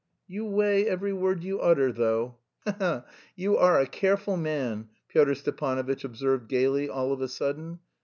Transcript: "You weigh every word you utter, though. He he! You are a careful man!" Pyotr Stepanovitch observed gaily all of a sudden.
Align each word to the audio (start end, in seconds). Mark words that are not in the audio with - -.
"You 0.27 0.45
weigh 0.45 0.87
every 0.89 1.13
word 1.13 1.43
you 1.43 1.59
utter, 1.59 1.91
though. 1.91 2.37
He 2.65 2.71
he! 2.71 2.99
You 3.35 3.57
are 3.57 3.79
a 3.79 3.85
careful 3.85 4.35
man!" 4.35 4.89
Pyotr 5.09 5.35
Stepanovitch 5.35 6.03
observed 6.03 6.47
gaily 6.49 6.89
all 6.89 7.13
of 7.13 7.21
a 7.21 7.27
sudden. 7.27 7.77